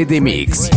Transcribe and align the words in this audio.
by 0.00 0.04
the 0.04 0.20
Mix. 0.20 0.69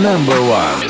Number 0.00 0.40
one. 0.48 0.89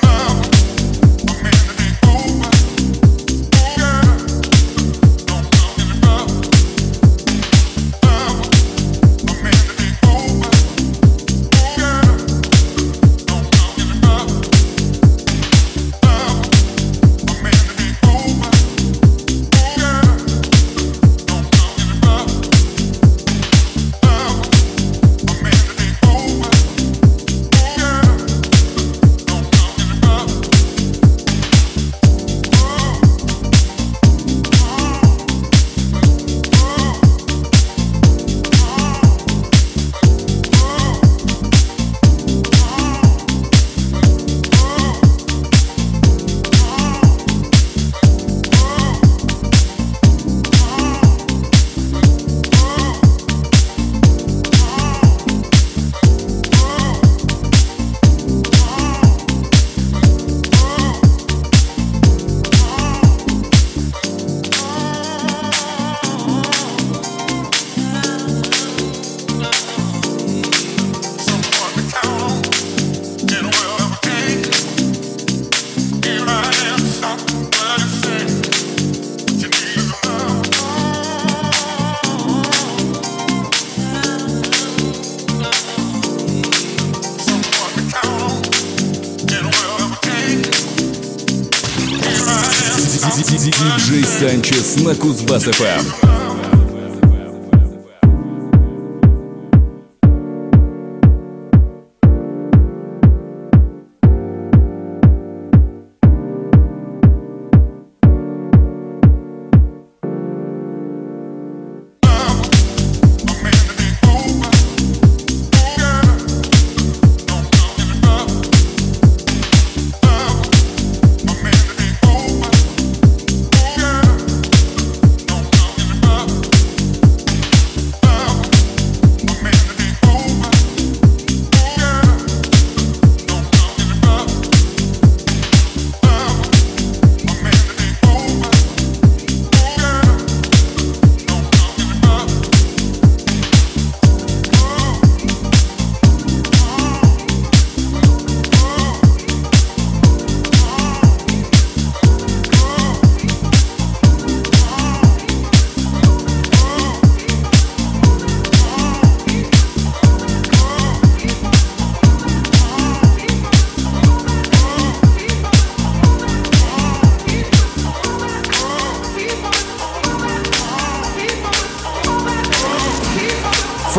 На 94.79 94.95
Кузбасс-ФМ. 94.95 96.00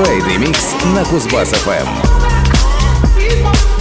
Фрейды 0.05 0.37
Микс 0.37 0.75
на 0.95 1.05
Кузбасс-ФМ. 1.05 3.72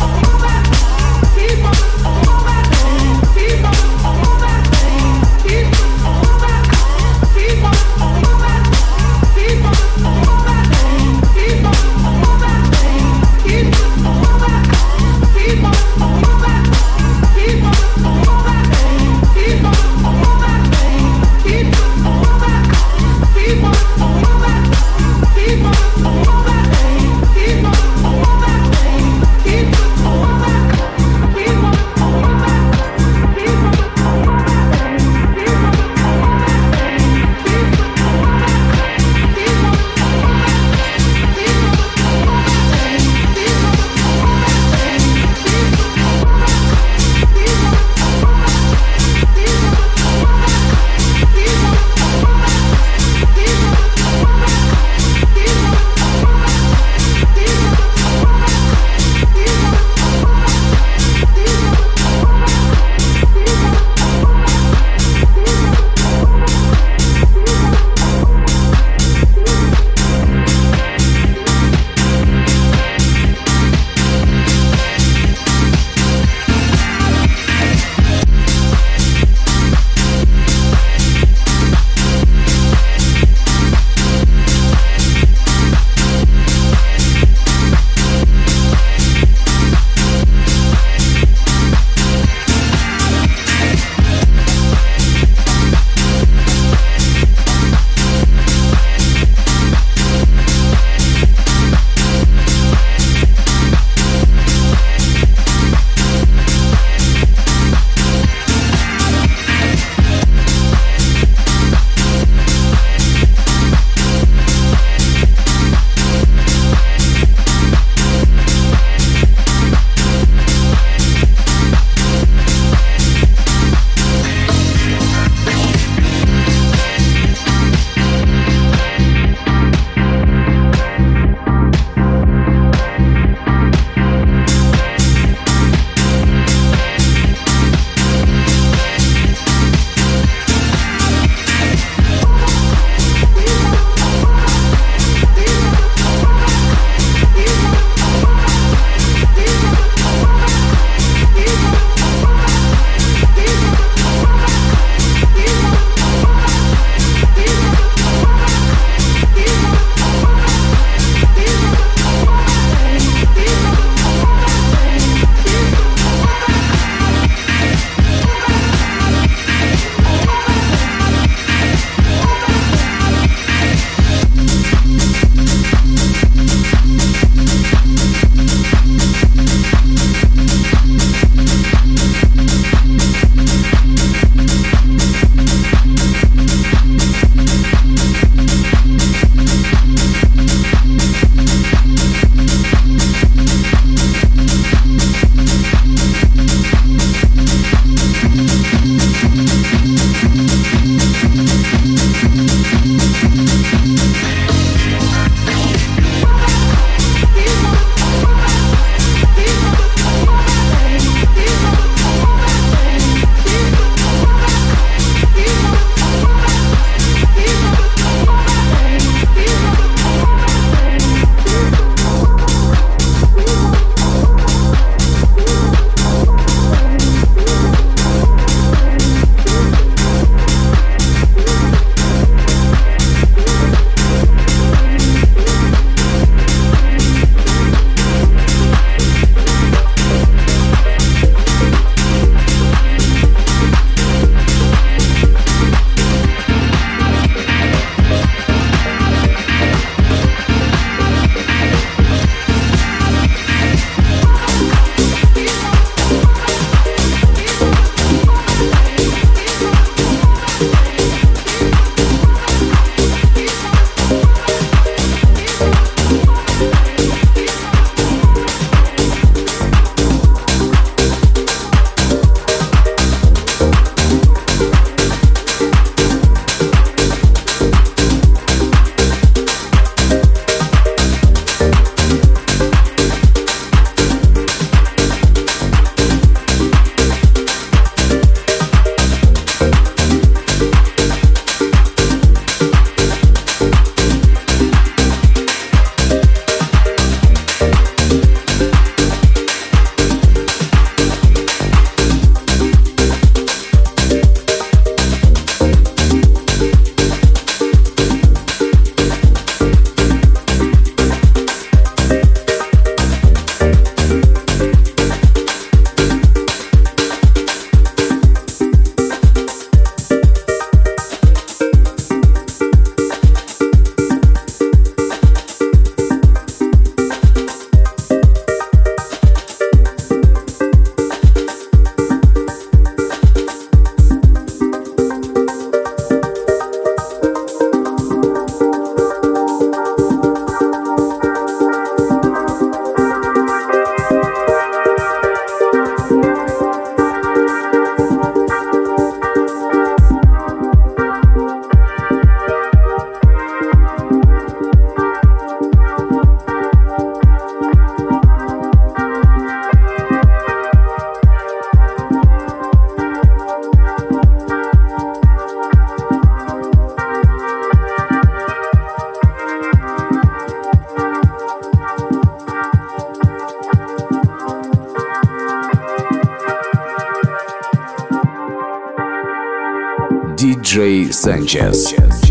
DJ 380.41 381.13
Sanchez. 381.13 382.30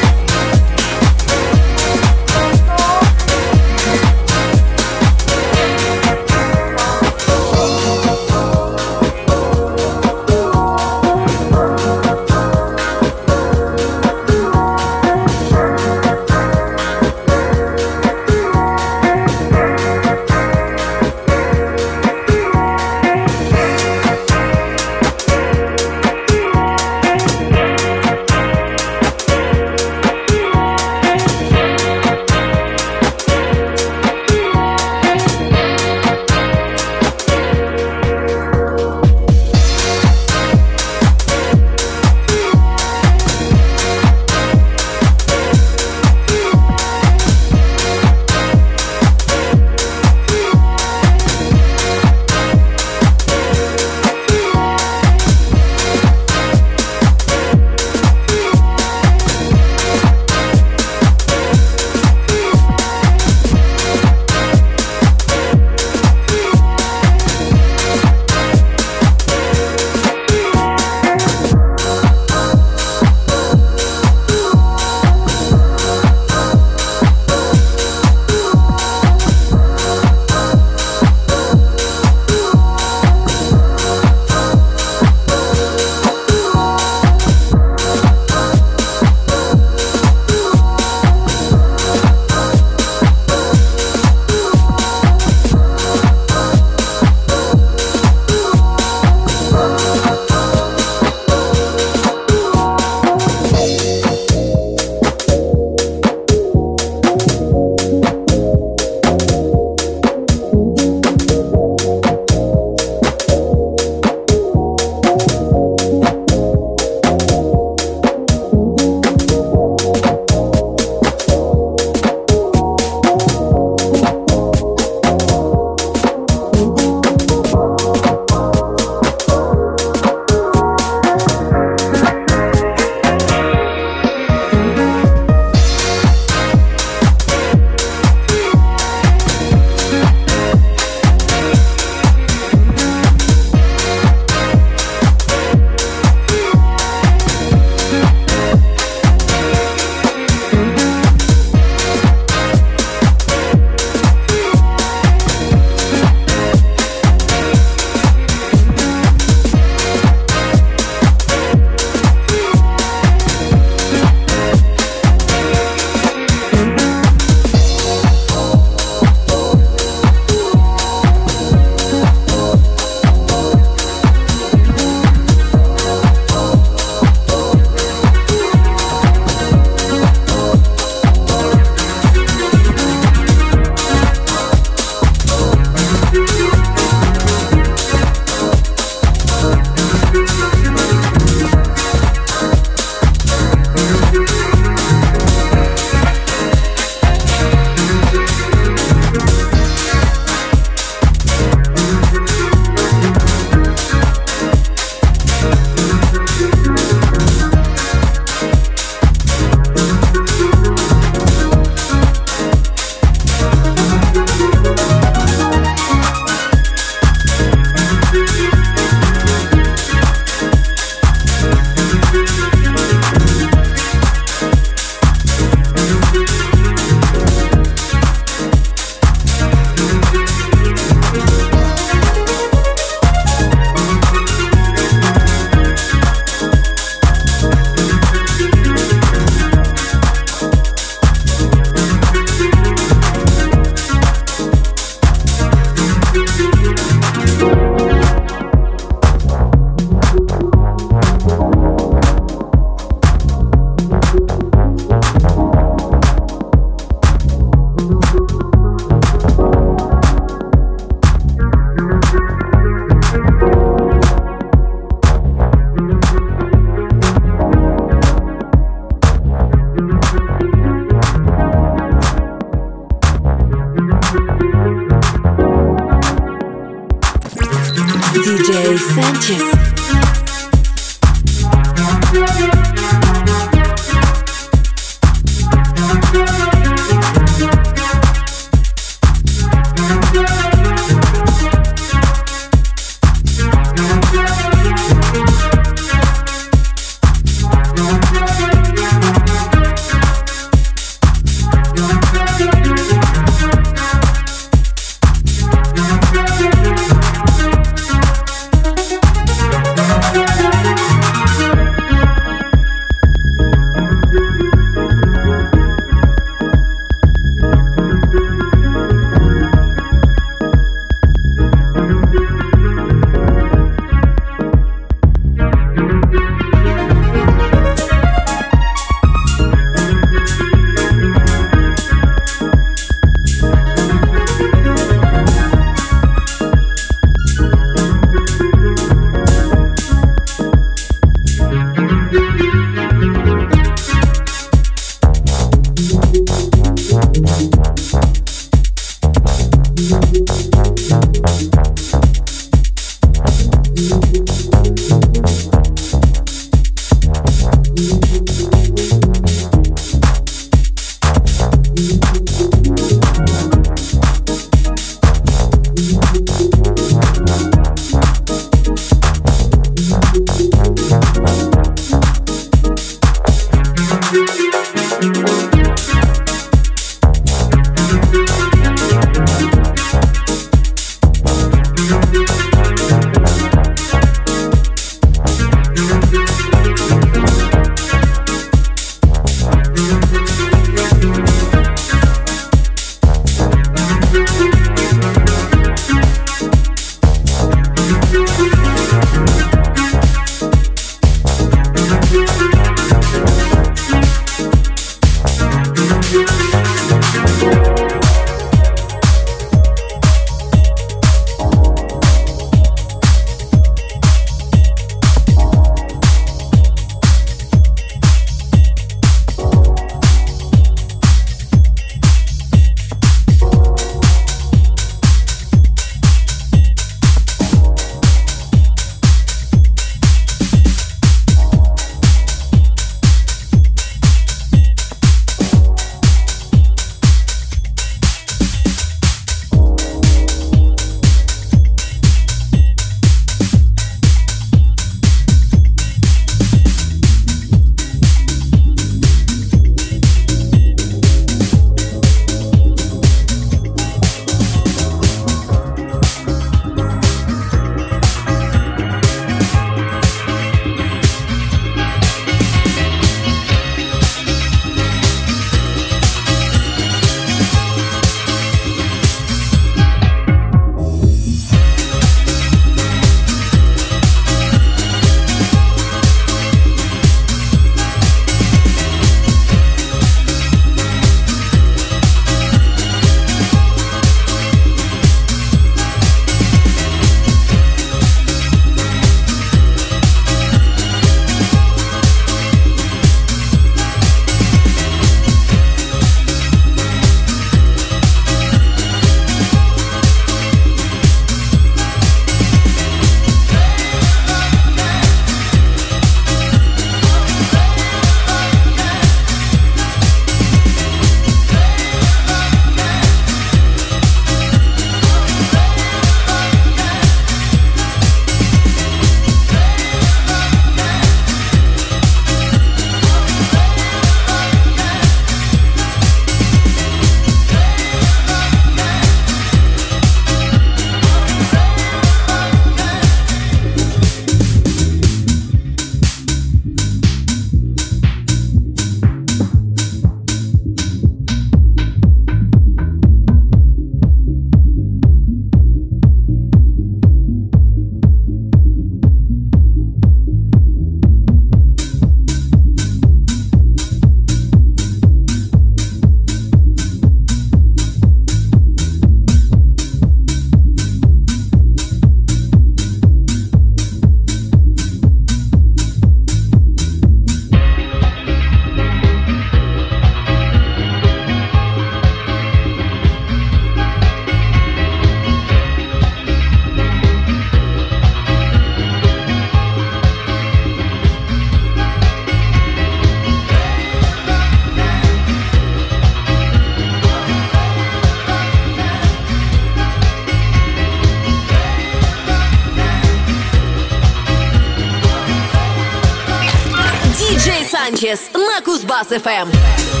Санчес 598.01 598.31
на 598.33 598.61
Кузбасс-ФМ. 598.61 600.00